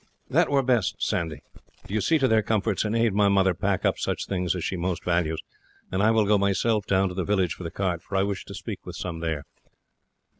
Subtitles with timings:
[0.31, 1.41] "That were best, Sandy.
[1.85, 4.63] Do you see to their comforts, and aid my mother pack up such things as
[4.63, 5.43] she most values,
[5.91, 8.43] and I will go myself down to the village for the cart, for I wish
[8.45, 9.45] to speak with some there."